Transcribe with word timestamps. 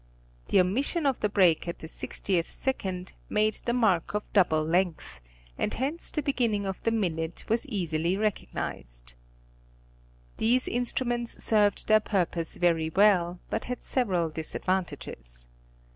The 0.47 0.59
omission 0.59 1.05
of 1.05 1.19
the 1.19 1.29
break 1.29 1.67
at 1.67 1.77
the 1.77 1.87
sixtieth 1.87 2.51
second, 2.51 3.13
made 3.29 3.53
the 3.53 3.71
mark 3.73 4.15
of 4.15 4.33
double 4.33 4.63
length, 4.63 5.21
and 5.59 5.71
hence 5.75 6.09
the 6.09 6.23
beginning 6.23 6.65
of 6.65 6.81
the 6.81 6.89
minute 6.89 7.45
was 7.47 7.61
= 7.69 7.69
sak 7.69 7.91
Telegraphic 7.91 8.49
Determinations 8.49 8.49
of 8.49 8.55
Longitude. 8.55 9.19
9 10.41 10.47
easily 10.47 10.55
recognized. 10.57 10.65
These 10.65 10.67
instruments 10.67 11.43
served 11.45 11.87
their 11.87 11.99
purpose 11.99 12.55
very 12.57 12.89
well, 12.89 13.39
but 13.51 13.65
had 13.65 13.83
several 13.83 14.29
disadvantages. 14.31 15.47